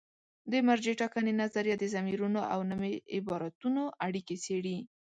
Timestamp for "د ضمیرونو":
1.79-2.39